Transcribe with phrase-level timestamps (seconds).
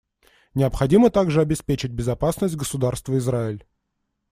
[0.55, 3.67] Необходимо также обеспечить безопасность Государства Израиль.